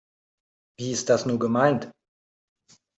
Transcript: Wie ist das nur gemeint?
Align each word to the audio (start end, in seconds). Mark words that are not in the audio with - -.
Wie 0.79 0.91
ist 0.93 1.09
das 1.09 1.27
nur 1.27 1.37
gemeint? 1.37 1.91